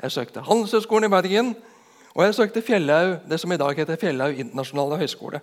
Jeg 0.02 0.12
søkte 0.12 0.44
Handelshøyskolen 0.44 1.08
i 1.08 1.12
Bergen, 1.14 1.54
og 2.14 2.24
jeg 2.24 2.34
søkte 2.36 2.62
Fjellhaug, 2.62 3.22
det 3.28 3.38
som 3.40 3.52
i 3.52 3.58
dag 3.60 3.78
heter 3.78 3.98
Fjellhaug 4.00 4.38
internasjonale 4.40 4.98
høgskole. 5.00 5.40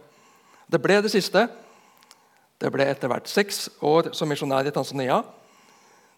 Det 0.72 0.82
ble 0.82 1.00
det 1.02 1.12
siste. 1.12 1.48
Det 2.62 2.70
ble 2.72 2.86
etter 2.88 3.10
hvert 3.12 3.28
seks 3.28 3.66
år 3.84 4.12
som 4.16 4.30
misjonær 4.30 4.70
i 4.70 4.74
Tanzania. 4.74 5.24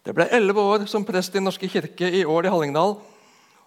Det 0.05 0.13
ble 0.13 0.27
elleve 0.35 0.61
år 0.61 0.85
som 0.91 1.05
prest 1.07 1.35
i 1.35 1.41
Norske 1.41 1.69
kirke 1.71 2.11
i 2.11 2.25
Ål 2.27 2.45
i 2.45 2.51
Hallingdal. 2.53 2.97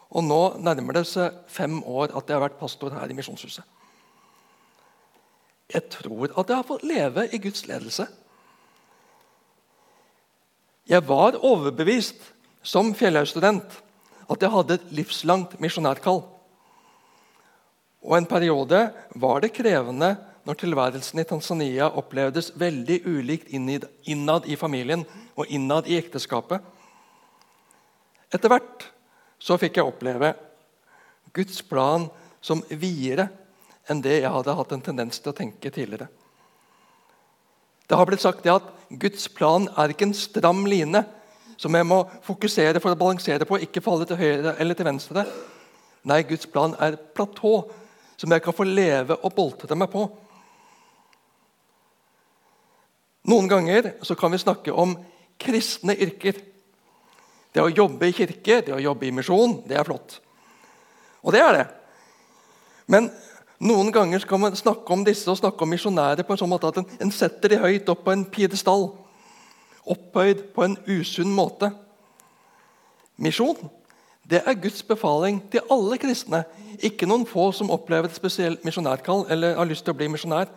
Og 0.09 0.25
nå 0.25 0.43
nærmer 0.63 1.01
det 1.01 1.07
seg 1.09 1.43
fem 1.51 1.81
år 1.83 2.13
at 2.13 2.29
jeg 2.29 2.37
har 2.37 2.45
vært 2.45 2.61
pastor 2.61 2.95
her 2.95 3.11
i 3.11 3.17
Misjonshuset. 3.17 3.65
Jeg 5.69 5.85
tror 5.93 6.33
at 6.33 6.49
jeg 6.49 6.57
har 6.57 6.67
fått 6.67 6.87
leve 6.89 7.27
i 7.33 7.41
Guds 7.43 7.67
ledelse. 7.69 8.07
Jeg 10.89 11.05
var 11.05 11.37
overbevist 11.45 12.31
som 12.65 12.95
Fjellhaug-student 12.97 13.77
at 14.29 14.45
jeg 14.45 14.53
hadde 14.53 14.79
et 14.79 14.91
livslangt 14.97 15.59
misjonærkall. 15.61 16.23
Og 18.05 18.17
En 18.17 18.29
periode 18.29 18.81
var 19.21 19.41
det 19.45 19.53
krevende 19.53 20.15
når 20.49 20.57
tilværelsen 20.63 21.21
i 21.21 21.27
Tanzania 21.29 21.91
opplevdes 21.93 22.55
veldig 22.57 23.03
ulikt 23.05 23.51
innad 23.53 24.47
i 24.49 24.57
familien 24.57 25.05
og 25.37 25.51
innad 25.53 25.89
i 25.89 25.99
ekteskapet. 26.01 26.63
Etter 28.33 28.49
hvert 28.49 28.87
så 29.39 29.59
fikk 29.61 29.77
jeg 29.77 29.89
oppleve 29.89 30.33
Guds 31.37 31.61
plan 31.69 32.09
som 32.41 32.65
videre 32.71 33.29
enn 33.89 34.03
det 34.05 34.21
jeg 34.21 34.33
hadde 34.33 34.57
hatt 34.59 34.73
en 34.75 34.85
tendens 34.85 35.21
til 35.21 35.33
å 35.33 35.37
tenke 35.37 35.73
tidligere. 35.73 36.09
Det 37.89 37.97
har 37.97 38.09
blitt 38.09 38.25
sagt 38.25 38.47
at 38.53 38.67
Guds 39.01 39.29
plan 39.33 39.69
er 39.81 39.93
ikke 39.93 40.11
en 40.11 40.17
stram 40.17 40.67
line 40.69 41.03
som 41.59 41.75
jeg 41.75 41.87
må 41.89 42.03
fokusere 42.23 42.81
for 42.83 42.95
å 42.95 42.99
balansere 43.01 43.49
på, 43.49 43.59
ikke 43.65 43.83
falle 43.83 44.07
til 44.07 44.21
høyre 44.21 44.55
eller 44.61 44.77
til 44.79 44.87
venstre. 44.87 45.25
Nei, 46.09 46.23
Guds 46.29 46.47
plan 46.53 46.77
er 46.79 46.95
et 46.95 47.09
platå 47.17 47.63
som 48.19 48.33
jeg 48.33 48.45
kan 48.45 48.55
få 48.55 48.67
leve 48.69 49.17
og 49.23 49.35
boltre 49.35 49.79
meg 49.79 49.91
på. 49.93 50.05
Noen 53.29 53.49
ganger 53.51 53.93
så 54.07 54.17
kan 54.17 54.33
vi 54.33 54.41
snakke 54.41 54.73
om 54.73 54.95
kristne 55.41 55.97
yrker. 55.97 56.39
Det 57.53 57.65
å 57.65 57.73
jobbe 57.73 58.09
i 58.09 58.15
kirke, 58.15 58.61
det 58.65 58.75
å 58.75 58.83
jobbe 58.83 59.09
i 59.09 59.15
misjon, 59.15 59.59
det 59.69 59.79
er 59.79 59.89
flott. 59.89 60.21
Og 61.25 61.35
det 61.35 61.43
er 61.43 61.57
det. 61.57 61.67
Men 62.89 63.11
noen 63.59 63.91
ganger 63.95 64.23
skal 64.23 64.39
man 64.43 64.57
snakke 64.57 64.95
om 64.95 65.03
disse 65.07 65.31
og 65.31 65.41
snakke 65.41 65.65
om 65.65 65.73
misjonærer 65.73 66.27
på 66.27 66.35
en 66.35 66.41
sånn 66.41 66.51
måte 66.53 66.71
at 66.71 66.79
en, 66.79 66.87
en 67.03 67.15
setter 67.15 67.55
de 67.55 67.63
høyt 67.63 67.89
opp 67.91 68.05
på 68.07 68.15
en 68.15 68.27
pidestall. 68.31 68.91
Opphøyd 69.89 70.45
på 70.55 70.67
en 70.67 70.77
usunn 70.87 71.33
måte. 71.35 71.73
Misjon 73.19 73.59
det 74.29 74.43
er 74.45 74.59
Guds 74.61 74.83
befaling 74.85 75.41
til 75.49 75.65
alle 75.73 75.97
kristne. 75.97 76.43
Ikke 76.85 77.07
noen 77.09 77.25
få 77.27 77.47
som 77.57 77.71
opplever 77.73 78.11
et 78.11 78.17
spesielt 78.17 78.65
misjonærkall 78.67 79.25
eller 79.33 79.57
har 79.57 79.69
lyst 79.69 79.87
til 79.87 79.95
å 79.95 79.97
bli 79.97 80.11
misjonær. 80.13 80.51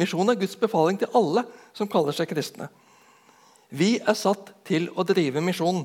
Misjon 0.00 0.32
er 0.32 0.38
Guds 0.40 0.56
befaling 0.56 0.96
til 0.98 1.12
alle 1.12 1.44
som 1.76 1.90
kaller 1.90 2.16
seg 2.16 2.30
kristne. 2.32 2.70
Vi 3.68 3.98
er 4.00 4.16
satt 4.16 4.54
til 4.64 4.88
å 4.96 5.04
drive 5.04 5.42
misjon. 5.44 5.82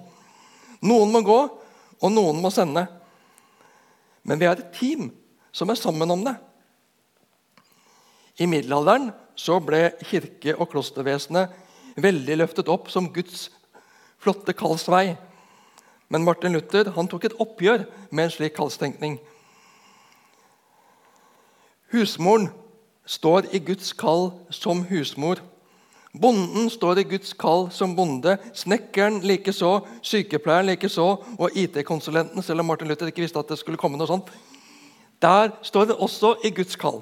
Noen 0.79 1.11
må 1.11 1.21
gå, 1.27 1.39
og 1.99 2.13
noen 2.15 2.39
må 2.39 2.53
sende. 2.55 2.85
Men 4.23 4.39
vi 4.39 4.47
er 4.47 4.55
et 4.55 4.71
team 4.77 5.09
som 5.51 5.69
er 5.69 5.79
sammen 5.79 6.11
om 6.11 6.23
det. 6.25 6.35
I 8.39 8.47
middelalderen 8.47 9.11
så 9.35 9.59
ble 9.63 9.89
kirke- 10.07 10.55
og 10.55 10.69
klostervesenet 10.71 11.51
veldig 11.99 12.37
løftet 12.39 12.69
opp 12.71 12.89
som 12.91 13.09
Guds 13.13 13.49
flotte 14.19 14.53
kallsvei. 14.55 15.17
Men 16.09 16.23
Martin 16.25 16.55
Luther 16.55 16.91
han 16.95 17.07
tok 17.07 17.27
et 17.27 17.37
oppgjør 17.39 17.85
med 18.09 18.25
en 18.25 18.33
slik 18.33 18.55
kallstenkning. 18.57 19.19
Husmoren 21.93 22.49
står 23.09 23.49
i 23.55 23.61
Guds 23.65 23.93
kall 23.97 24.29
som 24.53 24.83
husmor. 24.89 25.41
Bonden 26.13 26.69
står 26.73 27.01
i 27.01 27.07
Guds 27.09 27.33
kall 27.37 27.67
som 27.73 27.95
bonde. 27.97 28.37
Snekkeren 28.57 29.19
likeså, 29.25 29.79
sykepleieren 30.01 30.71
likeså, 30.71 31.05
og 31.37 31.57
IT-konsulenten, 31.57 32.41
selv 32.45 32.63
om 32.63 32.71
Martin 32.71 32.89
Luther 32.89 33.09
ikke 33.09 33.21
visste 33.25 33.41
at 33.41 33.49
det 33.49 33.59
skulle 33.61 33.77
komme 33.77 33.97
noe 33.97 34.09
sånt. 34.09 34.31
Der 35.21 35.51
står 35.61 35.85
det 35.85 35.95
også 35.95 36.35
i 36.43 36.51
Guds 36.55 36.75
kall. 36.79 37.01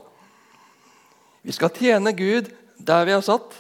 Vi 1.44 1.52
skal 1.52 1.70
tjene 1.70 2.14
Gud 2.18 2.50
der 2.78 3.06
vi 3.06 3.14
er 3.16 3.24
satt. 3.26 3.56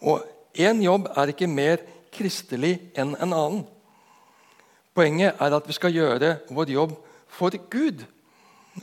Og 0.00 0.24
én 0.54 0.82
jobb 0.82 1.08
er 1.16 1.32
ikke 1.32 1.50
mer 1.50 1.82
kristelig 2.14 2.78
enn 2.98 3.14
en 3.16 3.34
annen. 3.34 3.64
Poenget 4.94 5.38
er 5.38 5.54
at 5.56 5.68
vi 5.68 5.76
skal 5.76 5.94
gjøre 5.94 6.36
vår 6.50 6.72
jobb 6.74 6.96
for 7.30 7.54
Gud, 7.70 8.02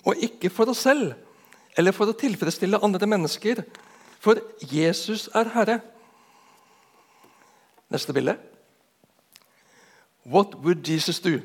og 0.06 0.16
ikke 0.24 0.50
for 0.50 0.72
oss 0.72 0.86
selv 0.88 1.14
eller 1.78 1.94
for 1.94 2.10
å 2.10 2.18
tilfredsstille 2.18 2.80
andre 2.82 3.10
mennesker. 3.10 3.62
For 4.24 4.40
Jesus 4.62 5.28
er 5.36 5.52
Herre. 5.54 5.76
Neste 7.94 8.16
bilde. 8.16 8.34
What 10.26 10.58
would 10.64 10.88
Jesus 10.88 11.20
do? 11.24 11.38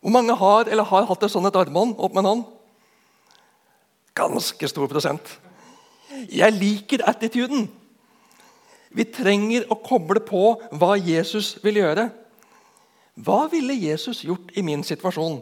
Hvor 0.00 0.14
mange 0.14 0.36
har 0.36 0.70
eller 0.70 0.86
har 0.86 1.06
hatt 1.08 1.22
et 1.22 1.32
sånt 1.32 1.56
armbånd? 1.56 1.96
Opp 1.98 2.14
med 2.14 2.22
en 2.22 2.30
hånd. 2.30 2.46
Ganske 4.14 4.70
stor 4.70 4.86
prosent. 4.90 5.38
Jeg 6.30 6.54
liker 6.54 7.04
attituden. 7.06 7.68
Vi 8.90 9.04
trenger 9.12 9.66
å 9.70 9.76
koble 9.84 10.22
på 10.24 10.56
hva 10.80 10.96
Jesus 10.96 11.56
vil 11.64 11.82
gjøre. 11.82 12.08
Hva 13.18 13.44
ville 13.50 13.74
Jesus 13.74 14.22
gjort 14.24 14.52
i 14.56 14.62
min 14.62 14.84
situasjon? 14.86 15.40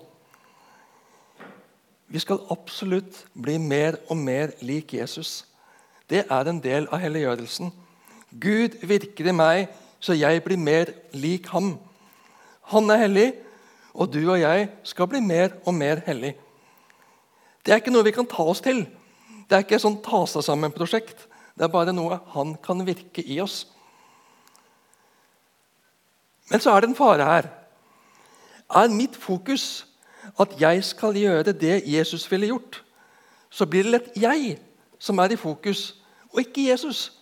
Vi 2.08 2.22
skal 2.22 2.42
absolutt 2.50 3.24
bli 3.34 3.58
mer 3.58 3.98
og 4.08 4.16
mer 4.16 4.54
lik 4.64 4.94
Jesus. 4.94 5.44
Det 6.10 6.24
er 6.30 6.48
en 6.48 6.60
del 6.62 6.86
av 6.88 7.02
helliggjørelsen. 7.02 7.72
Gud 8.30 8.78
virker 8.86 9.28
i 9.28 9.34
meg 9.34 9.66
så 10.00 10.14
jeg 10.14 10.42
blir 10.44 10.60
mer 10.60 10.92
lik 11.16 11.48
ham. 11.50 11.74
Han 12.72 12.90
er 12.90 13.02
hellig, 13.06 13.26
og 13.96 14.12
du 14.12 14.20
og 14.28 14.40
jeg 14.40 14.68
skal 14.84 15.08
bli 15.08 15.22
mer 15.24 15.56
og 15.64 15.74
mer 15.74 16.02
hellig. 16.06 16.34
Det 17.64 17.72
er 17.72 17.80
ikke 17.80 17.94
noe 17.94 18.06
vi 18.06 18.14
kan 18.14 18.28
ta 18.28 18.44
oss 18.44 18.60
til. 18.62 18.84
Det 19.48 19.56
er 19.56 19.64
ikke 19.64 19.78
et 19.78 19.84
sånn 19.84 20.02
ta 20.04 20.20
seg 20.28 20.44
sammen-prosjekt. 20.44 21.26
Det 21.56 21.64
er 21.64 21.72
bare 21.72 21.94
noe 21.96 22.20
han 22.34 22.54
kan 22.62 22.84
virke 22.86 23.24
i 23.24 23.40
oss. 23.40 23.64
Men 26.50 26.62
så 26.62 26.74
er 26.74 26.84
det 26.84 26.92
en 26.92 26.98
fare 26.98 27.26
her. 27.26 27.48
Er 28.70 28.92
mitt 28.92 29.16
fokus 29.16 29.86
at 30.38 30.54
jeg 30.60 30.84
skal 30.84 31.16
gjøre 31.16 31.54
det 31.54 31.80
Jesus 31.86 32.26
ville 32.30 32.50
gjort, 32.50 32.82
så 33.50 33.66
blir 33.66 33.86
det 33.86 33.92
lett 33.94 34.16
jeg 34.20 34.56
som 34.98 35.18
er 35.22 35.32
i 35.32 35.38
fokus, 35.38 35.96
og 36.32 36.42
ikke 36.42 36.68
Jesus. 36.68 37.12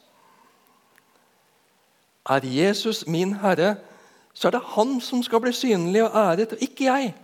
Er 2.28 2.44
Jesus 2.48 3.06
min 3.06 3.36
Herre, 3.42 3.76
så 4.34 4.48
er 4.48 4.56
det 4.56 4.64
han 4.74 4.96
som 5.00 5.22
skal 5.22 5.40
bli 5.40 5.52
synlig 5.54 6.02
og 6.04 6.16
æret, 6.18 6.52
og 6.52 6.62
ikke 6.62 6.88
jeg. 6.88 7.14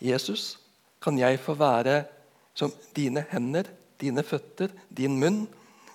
Jesus, 0.00 0.58
kan 1.02 1.18
jeg 1.18 1.40
få 1.40 1.54
være 1.54 2.04
som 2.54 2.72
dine 2.96 3.24
hender, 3.30 3.68
dine 4.00 4.22
føtter, 4.22 4.68
din 4.96 5.16
munn, 5.20 5.46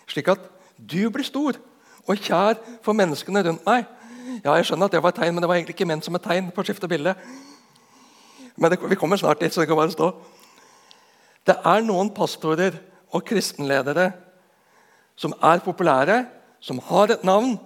slik 0.09 0.27
at 0.33 0.41
du 0.77 1.09
blir 1.13 1.25
stor 1.25 1.57
og 2.05 2.21
kjær 2.21 2.57
for 2.85 2.97
menneskene 2.97 3.43
rundt 3.45 3.65
meg? 3.65 3.85
Ja, 4.43 4.55
jeg 4.57 4.65
skjønner 4.65 4.89
at 4.89 4.95
det 4.95 5.01
var 5.03 5.13
et 5.13 5.19
tegn, 5.21 5.35
men 5.35 5.43
det 5.43 5.49
var 5.49 5.57
egentlig 5.57 5.75
ikke 5.77 5.87
ment 5.89 6.05
som 6.05 6.17
et 6.17 6.25
tegn. 6.25 6.49
på 6.51 6.61
å 6.61 6.65
skifte 6.65 6.89
bilde. 6.89 7.13
Men 8.57 8.71
det, 8.71 8.79
vi 8.81 8.97
kommer 8.97 9.17
snart 9.17 9.41
dit, 9.41 9.53
så 9.53 9.61
det 9.61 9.69
kan 9.69 9.77
bare 9.77 9.93
stå. 9.93 10.09
Det 11.45 11.55
er 11.61 11.85
noen 11.85 12.09
pastorer 12.13 12.77
og 13.13 13.25
kristenledere 13.25 14.11
som 15.15 15.33
er 15.41 15.61
populære, 15.63 16.25
som 16.59 16.81
har 16.89 17.13
et 17.13 17.23
navn, 17.23 17.59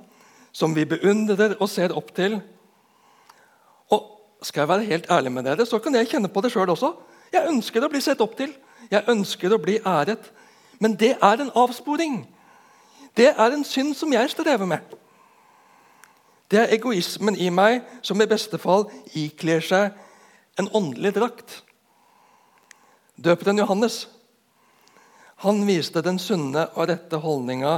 som 0.60 0.76
vi 0.76 0.86
beundrer 0.88 1.56
og 1.60 1.70
ser 1.72 1.94
opp 1.96 2.12
til. 2.16 2.40
Og 3.96 4.08
skal 4.44 4.66
jeg 4.66 4.72
være 4.74 4.90
helt 4.90 5.08
ærlig 5.12 5.32
med 5.32 5.48
dere, 5.48 5.66
så 5.66 5.80
kan 5.80 5.96
jeg 5.96 6.10
kjenne 6.12 6.32
på 6.32 6.44
det 6.44 6.52
sjøl 6.52 6.74
også. 6.74 6.94
Jeg 7.32 7.48
ønsker 7.48 7.86
å 7.86 7.92
bli 7.92 8.02
sett 8.04 8.22
opp 8.26 8.36
til. 8.38 8.52
Jeg 8.92 9.08
ønsker 9.12 9.54
å 9.56 9.62
bli 9.62 9.78
æret. 9.86 10.32
Men 10.80 10.98
det 11.00 11.16
er 11.16 11.44
en 11.44 11.54
avsporing. 11.56 12.22
Det 13.16 13.32
er 13.32 13.56
en 13.56 13.64
synd 13.68 13.96
som 13.96 14.12
jeg 14.14 14.32
strever 14.32 14.68
med. 14.68 14.84
Det 16.52 16.60
er 16.60 16.72
egoismen 16.74 17.38
i 17.38 17.50
meg 17.54 17.84
som 18.02 18.20
i 18.22 18.30
beste 18.30 18.58
fall 18.58 18.88
ikler 19.14 19.62
seg 19.64 19.98
en 20.60 20.70
åndelig 20.76 21.14
drakt. 21.16 21.60
Døperen 23.20 23.60
Johannes 23.62 24.08
han 25.44 25.62
viste 25.68 26.02
den 26.04 26.18
sunne 26.20 26.66
og 26.74 26.90
rette 26.90 27.20
holdninga 27.24 27.78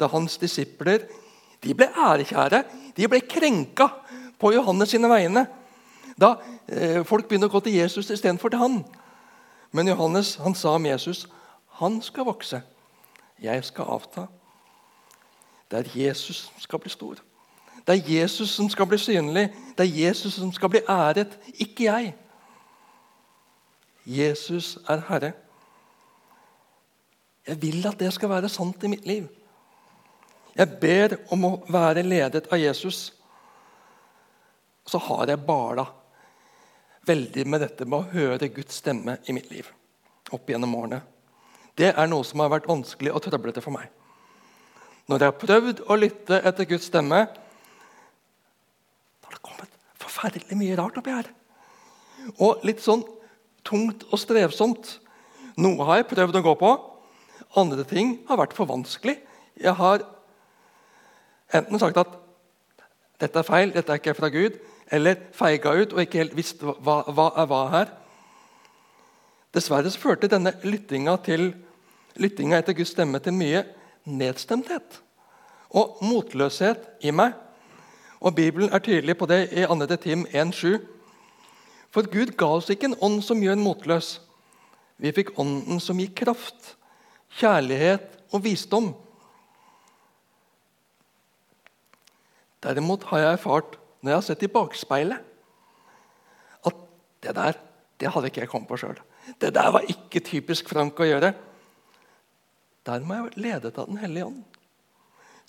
da 0.00 0.08
hans 0.12 0.38
disipler 0.40 1.02
de 1.62 1.74
ble 1.74 1.88
ærekjære. 1.94 2.64
De 2.96 3.08
ble 3.08 3.20
krenka 3.20 3.88
på 4.38 4.52
Johannes 4.52 4.90
sine 4.90 5.08
vegne. 5.08 5.46
Da 6.20 6.34
eh, 6.68 7.00
folk 7.06 7.28
begynner 7.28 7.48
å 7.48 7.54
gå 7.54 7.62
til 7.64 7.78
Jesus 7.78 8.10
istedenfor 8.10 8.52
til 8.52 8.62
han. 8.62 8.80
Men 9.72 9.88
Johannes 9.88 10.34
han 10.42 10.54
sa 10.58 10.76
om 10.76 10.86
Jesus 10.86 11.26
han 11.80 12.02
skal 12.04 12.26
vokse, 12.28 12.60
jeg 13.42 13.64
skal 13.64 13.88
avta. 13.90 14.26
Det 15.70 15.78
er 15.80 15.94
Jesus 15.96 16.44
som 16.44 16.60
skal 16.60 16.78
bli 16.78 16.90
stor. 16.92 17.22
Det 17.86 17.94
er 17.96 18.10
Jesus 18.12 18.50
som 18.50 18.68
skal 18.70 18.86
bli 18.86 18.98
synlig. 19.00 19.48
Det 19.78 19.86
er 19.86 20.04
Jesus 20.04 20.36
som 20.36 20.52
skal 20.52 20.68
bli 20.68 20.82
æret, 20.88 21.38
ikke 21.54 21.88
jeg. 21.88 22.12
Jesus 24.06 24.78
er 24.88 25.02
Herre. 25.08 25.32
Jeg 27.46 27.62
vil 27.62 27.86
at 27.86 27.98
det 27.98 28.12
skal 28.12 28.30
være 28.30 28.48
sant 28.48 28.84
i 28.84 28.92
mitt 28.92 29.06
liv. 29.06 29.26
Jeg 30.52 30.78
ber 30.80 31.16
om 31.32 31.46
å 31.48 31.52
være 31.72 32.04
ledet 32.04 32.48
av 32.52 32.60
Jesus. 32.60 33.12
Så 34.84 35.00
har 35.00 35.30
jeg 35.30 35.46
bala 35.46 35.86
veldig 37.08 37.46
med 37.48 37.64
dette 37.64 37.86
med 37.88 37.98
å 37.98 38.10
høre 38.12 38.50
Guds 38.52 38.82
stemme 38.82 39.18
i 39.26 39.36
mitt 39.36 39.50
liv. 39.50 39.70
opp 40.32 40.48
gjennom 40.48 40.72
årene. 40.78 41.02
Det 41.76 41.90
er 41.92 42.06
noe 42.08 42.24
som 42.24 42.40
har 42.40 42.48
vært 42.48 42.68
vanskelig 42.70 43.10
og 43.12 43.20
trøblete 43.20 43.60
for 43.60 43.74
meg. 43.74 43.90
Når 45.10 45.18
jeg 45.18 45.28
har 45.28 45.42
prøvd 45.42 45.82
å 45.92 45.96
lytte 45.98 46.38
etter 46.40 46.68
Guds 46.70 46.86
stemme, 46.88 47.18
har 49.26 49.34
det 49.34 49.42
kommet 49.44 49.68
forferdelig 50.00 50.56
mye 50.56 50.78
rart 50.78 50.96
oppi 50.96 51.12
her. 51.12 51.28
Og 52.38 52.64
litt 52.64 52.80
sånn 52.80 53.04
tungt 53.66 54.06
og 54.08 54.20
strevsomt. 54.20 54.94
Noe 55.60 55.84
har 55.90 56.00
jeg 56.00 56.10
prøvd 56.14 56.40
å 56.40 56.44
gå 56.48 56.56
på. 56.62 56.72
Andre 57.60 57.84
ting 57.84 58.14
har 58.30 58.40
vært 58.40 58.56
for 58.56 58.70
vanskelig. 58.70 59.18
Jeg 59.60 59.76
har 59.76 60.06
enten 61.52 61.80
sagt 61.80 62.00
at 62.00 62.14
dette 63.22 63.38
er 63.38 63.46
feil, 63.46 63.72
dette 63.74 63.92
er 63.92 64.00
ikke 64.00 64.16
fra 64.18 64.30
Gud, 64.32 64.56
eller 64.92 65.20
feiga 65.36 65.74
ut 65.78 65.92
og 65.94 66.00
ikke 66.02 66.22
helt 66.22 66.36
visst 66.36 66.62
hva, 66.62 67.02
hva 67.06 67.28
er 67.38 67.48
hva 67.50 67.60
her. 67.72 67.92
Dessverre 69.52 69.90
så 69.92 70.00
førte 70.00 70.30
denne 70.32 70.54
lyttinga, 70.64 71.16
til, 71.24 71.52
lyttinga 72.16 72.60
etter 72.60 72.76
Guds 72.76 72.92
stemme 72.96 73.20
til 73.22 73.36
mye 73.36 73.64
nedstemthet 74.08 75.00
og 75.72 76.00
motløshet 76.04 77.04
i 77.04 77.12
meg. 77.14 77.36
Og 78.20 78.34
Bibelen 78.34 78.72
er 78.72 78.82
tydelig 78.84 79.16
på 79.18 79.26
det 79.26 79.48
i 79.52 79.64
2. 79.66 79.96
Tim 79.96 80.26
1,7. 80.26 80.78
For 81.92 82.08
Gud 82.08 82.36
ga 82.38 82.48
oss 82.56 82.70
ikke 82.72 82.90
en 82.90 82.98
ånd 83.00 83.22
som 83.24 83.40
gjør 83.42 83.58
motløs. 83.60 84.14
Vi 85.02 85.12
fikk 85.12 85.34
ånden 85.40 85.80
som 85.82 85.98
gir 85.98 86.12
kraft, 86.16 86.76
kjærlighet 87.40 88.20
og 88.32 88.44
visdom. 88.44 88.92
Derimot 92.62 93.04
har 93.10 93.22
jeg 93.22 93.36
erfart, 93.36 93.76
når 94.02 94.10
jeg 94.10 94.18
har 94.18 94.26
sett 94.26 94.46
i 94.46 94.50
bakspeilet, 94.52 95.28
at 96.66 96.82
det 97.22 97.36
der 97.38 97.58
det 98.02 98.10
hadde 98.10 98.32
ikke 98.32 98.42
jeg 98.42 98.50
kommet 98.50 98.66
på 98.66 98.80
sjøl. 98.80 98.98
Det 99.38 99.52
der 99.54 99.68
var 99.70 99.86
ikke 99.86 100.24
typisk 100.26 100.70
Frank 100.72 100.98
å 100.98 101.06
gjøre. 101.06 101.28
Der 102.82 103.04
må 103.06 103.14
jeg 103.14 103.28
være 103.28 103.44
ledet 103.44 103.78
av 103.78 103.86
Den 103.86 104.00
hellige 104.02 104.26
ånd. 104.26 104.40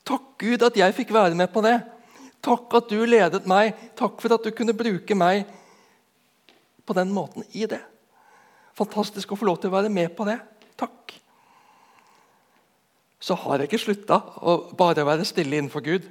Takk 0.06 0.28
Gud 0.38 0.65
at 0.67 0.78
jeg 0.78 0.93
fikk 0.93 1.13
være 1.15 1.34
med 1.39 1.49
på 1.49 1.63
det. 1.65 1.80
Takk 2.43 2.76
at 2.78 2.91
du 2.91 2.99
ledet 3.08 3.47
meg. 3.49 3.73
Takk 3.97 4.21
for 4.21 4.36
at 4.36 4.45
du 4.45 4.52
kunne 4.54 4.76
bruke 4.78 5.17
meg 5.17 5.47
på 6.86 6.93
den 6.93 7.10
måten 7.15 7.47
i 7.58 7.65
det. 7.65 7.82
Fantastisk 8.78 9.34
å 9.34 9.39
få 9.39 9.47
lov 9.49 9.62
til 9.63 9.71
å 9.71 9.78
være 9.80 9.89
med 9.93 10.13
på 10.13 10.28
det. 10.28 10.38
Takk. 10.78 11.15
Så 13.23 13.38
har 13.39 13.63
jeg 13.63 13.71
ikke 13.71 13.82
slutta 13.82 14.19
å 14.43 14.60
bare 14.78 15.08
være 15.08 15.26
stille 15.26 15.58
innenfor 15.58 15.86
Gud. 15.86 16.06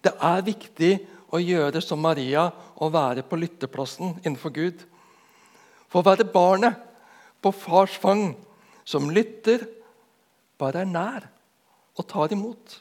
Det 0.00 0.14
er 0.16 0.46
viktig 0.46 0.92
å 1.32 1.40
gjøre 1.40 1.82
som 1.84 2.00
Maria 2.02 2.48
og 2.76 2.94
være 2.94 3.24
på 3.26 3.38
lytteplassen 3.40 4.16
innenfor 4.22 4.54
Gud. 4.54 4.80
For 5.92 6.00
å 6.00 6.08
være 6.08 6.28
barnet 6.32 6.78
på 7.42 7.52
fars 7.52 7.94
fang 8.00 8.32
som 8.84 9.10
lytter, 9.12 9.66
bare 10.58 10.82
er 10.82 10.90
nær 10.90 11.28
og 11.98 12.08
tar 12.08 12.32
imot. 12.32 12.80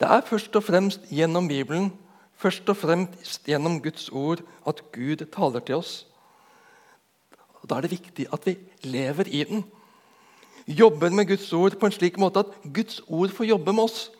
Det 0.00 0.10
er 0.10 0.26
først 0.26 0.56
og 0.58 0.66
fremst 0.66 1.06
gjennom 1.14 1.46
Bibelen, 1.48 1.92
først 2.36 2.68
og 2.68 2.76
fremst 2.76 3.46
gjennom 3.48 3.78
Guds 3.82 4.10
ord, 4.12 4.42
at 4.66 4.82
Gud 4.92 5.24
taler 5.32 5.64
til 5.64 5.80
oss. 5.80 6.04
Og 7.62 7.70
Da 7.70 7.78
er 7.78 7.86
det 7.86 7.94
viktig 7.94 8.26
at 8.32 8.46
vi 8.46 8.58
lever 8.82 9.28
i 9.28 9.44
den. 9.44 9.64
Jobber 10.66 11.10
med 11.10 11.28
Guds 11.28 11.52
ord 11.52 11.78
på 11.78 11.86
en 11.86 11.92
slik 11.92 12.18
måte 12.18 12.44
at 12.44 12.52
Guds 12.74 13.00
ord 13.08 13.32
får 13.32 13.44
jobbe 13.44 13.72
med 13.72 13.84
oss. 13.84 14.10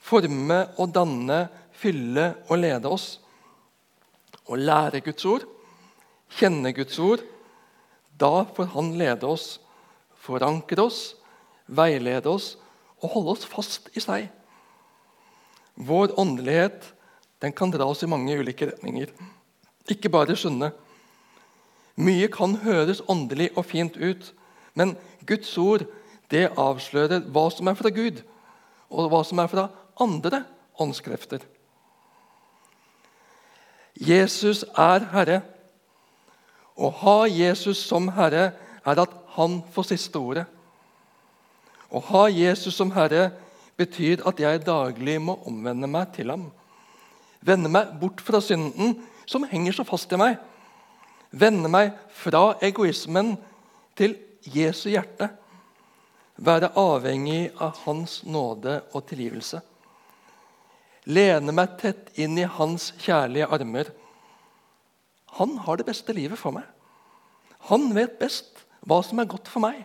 Forme 0.00 0.62
og 0.80 0.94
danne, 0.94 1.46
fylle 1.76 2.32
og 2.48 2.60
lede 2.60 2.90
oss. 2.90 3.18
Å 4.50 4.56
lære 4.58 5.02
Guds 5.04 5.26
ord, 5.28 5.44
kjenne 6.36 6.72
Guds 6.74 6.98
ord, 6.98 7.22
da 8.20 8.44
får 8.44 8.72
Han 8.74 8.92
lede 9.00 9.26
oss, 9.28 9.60
forankre 10.20 10.84
oss, 10.84 11.00
veilede 11.66 12.28
oss 12.28 12.56
og 13.00 13.14
holde 13.14 13.36
oss 13.36 13.46
fast 13.48 13.88
i 13.96 14.02
seg. 14.02 14.28
Vår 15.80 16.12
åndelighet 16.20 16.90
den 17.40 17.54
kan 17.56 17.72
dra 17.72 17.86
oss 17.88 18.02
i 18.04 18.10
mange 18.10 18.36
ulike 18.36 18.68
retninger, 18.68 19.08
ikke 19.88 20.12
bare 20.12 20.36
skjønne. 20.36 20.72
Mye 22.00 22.28
kan 22.32 22.58
høres 22.64 23.00
åndelig 23.08 23.50
og 23.56 23.64
fint 23.68 23.96
ut, 23.96 24.32
men 24.76 24.96
Guds 25.26 25.52
ord 25.58 25.86
det 26.30 26.50
avslører 26.60 27.24
hva 27.32 27.48
som 27.52 27.70
er 27.70 27.78
fra 27.78 27.92
Gud, 27.94 28.20
og 28.90 29.08
hva 29.10 29.22
som 29.26 29.40
er 29.40 29.48
fra 29.50 29.68
andre 29.98 30.44
åndskrefter. 30.80 31.42
Jesus 34.00 34.62
er 34.78 35.04
Herre. 35.12 35.40
Å 36.80 36.88
ha 37.02 37.16
Jesus 37.28 37.82
som 37.84 38.08
Herre 38.16 38.52
er 38.86 39.02
at 39.02 39.12
han 39.36 39.60
får 39.74 39.90
siste 39.90 40.18
ordet. 40.18 40.46
Å 41.90 42.00
ha 42.12 42.28
Jesus 42.30 42.76
som 42.78 42.92
Herre 42.94 43.30
betyr 43.80 44.22
at 44.28 44.40
jeg 44.40 44.62
daglig 44.64 45.18
må 45.22 45.36
omvende 45.48 45.88
meg 45.90 46.14
til 46.14 46.32
ham. 46.32 46.48
Vende 47.44 47.70
meg 47.72 47.92
bort 48.00 48.20
fra 48.24 48.40
synden 48.44 48.98
som 49.28 49.46
henger 49.48 49.76
så 49.76 49.86
fast 49.88 50.12
i 50.12 50.20
meg. 50.20 50.38
Vende 51.30 51.70
meg 51.70 51.94
fra 52.14 52.54
egoismen 52.64 53.34
til 53.98 54.16
Jesu 54.44 54.88
hjerte. 54.92 55.30
Være 56.40 56.72
avhengig 56.80 57.50
av 57.60 57.82
Hans 57.84 58.22
nåde 58.24 58.80
og 58.94 59.04
tilgivelse. 59.08 59.60
Lene 61.10 61.54
meg 61.54 61.76
tett 61.80 62.10
inn 62.20 62.38
i 62.38 62.46
Hans 62.46 62.92
kjærlige 63.02 63.48
armer. 63.50 63.90
Han 65.38 65.56
har 65.64 65.80
det 65.80 65.88
beste 65.88 66.14
livet 66.14 66.38
for 66.38 66.54
meg. 66.54 66.66
Han 67.70 67.90
vet 67.96 68.18
best 68.20 68.64
hva 68.86 69.00
som 69.04 69.20
er 69.20 69.28
godt 69.30 69.50
for 69.50 69.62
meg. 69.64 69.82